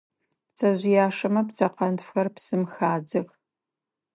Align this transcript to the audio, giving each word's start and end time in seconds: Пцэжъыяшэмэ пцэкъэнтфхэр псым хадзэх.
Пцэжъыяшэмэ 0.51 1.41
пцэкъэнтфхэр 1.47 2.27
псым 2.35 2.63
хадзэх. 2.73 3.27